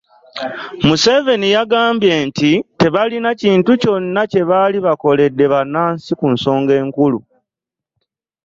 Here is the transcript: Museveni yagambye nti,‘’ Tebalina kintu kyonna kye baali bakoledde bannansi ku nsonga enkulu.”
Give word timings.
Museveni 0.87 1.47
yagambye 1.57 2.13
nti,‘’ 2.27 2.51
Tebalina 2.79 3.29
kintu 3.41 3.71
kyonna 3.81 4.21
kye 4.31 4.41
baali 4.49 4.77
bakoledde 4.85 5.45
bannansi 5.53 6.11
ku 6.19 6.25
nsonga 6.35 6.73
enkulu.” 6.81 7.19